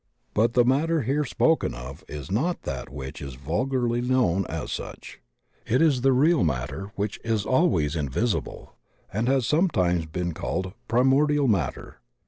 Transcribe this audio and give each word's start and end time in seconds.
But 0.33 0.53
the 0.53 0.65
Matter 0.65 1.03
here 1.03 1.23
spoken 1.23 1.75
of 1.75 2.03
is 2.07 2.31
not 2.31 2.63
that 2.63 2.89
which 2.89 3.21
is 3.21 3.35
vulgarly 3.35 4.01
known 4.01 4.47
as 4.47 4.71
such. 4.71 5.21
It 5.67 5.79
is 5.79 6.01
the 6.01 6.11
real 6.11 6.43
Matter 6.43 6.91
which 6.95 7.19
is 7.23 7.45
always 7.45 7.95
invisible, 7.95 8.73
and 9.13 9.27
has 9.27 9.45
sometimes 9.45 10.07
been 10.07 10.33
called 10.33 10.73
Pri 10.87 11.03
mordial 11.03 11.47
Matter. 11.47 11.99